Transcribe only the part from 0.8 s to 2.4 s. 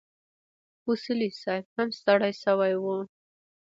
اصولي صیب هم ستړی